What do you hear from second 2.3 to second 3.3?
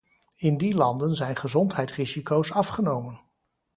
afgenomen.